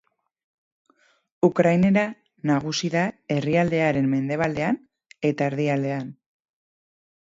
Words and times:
Ukrainera 1.47 2.07
nagusi 2.53 2.91
da 2.97 3.05
herrialdearen 3.37 4.11
mendebaldean 4.17 4.85
eta 5.33 5.55
erdialdean. 5.55 6.15